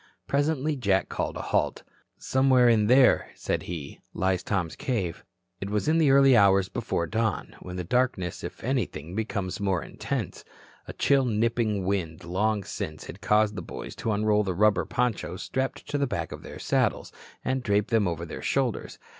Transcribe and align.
Presently 0.25 0.75
Jack 0.75 1.09
called 1.09 1.37
a 1.37 1.43
halt. 1.43 1.83
"Somewhere 2.17 2.67
in 2.67 2.87
there," 2.87 3.29
said 3.35 3.61
he, 3.69 3.99
"lies 4.15 4.41
Tom's 4.41 4.75
cave." 4.75 5.23
It 5.59 5.69
was 5.69 5.87
in 5.87 5.99
the 5.99 6.09
early 6.09 6.35
hours 6.35 6.69
before 6.69 7.05
dawn, 7.05 7.55
when 7.59 7.75
the 7.75 7.83
darkness 7.83 8.43
if 8.43 8.63
anything 8.63 9.13
becomes 9.13 9.59
more 9.59 9.83
intense. 9.83 10.43
A 10.87 10.93
chill 10.93 11.25
nipping 11.25 11.85
wind 11.85 12.23
long 12.23 12.63
since 12.63 13.03
had 13.03 13.21
caused 13.21 13.53
the 13.55 13.61
boys 13.61 13.95
to 13.97 14.11
unroll 14.11 14.43
the 14.43 14.55
rubber 14.55 14.85
ponchos 14.85 15.43
strapped 15.43 15.87
to 15.89 15.99
the 15.99 16.07
back 16.07 16.31
of 16.31 16.41
their 16.41 16.57
saddles, 16.57 17.11
and 17.45 17.61
drape 17.61 17.89
them 17.89 18.07
over 18.07 18.25
their 18.25 18.41
shoulders. 18.41 18.97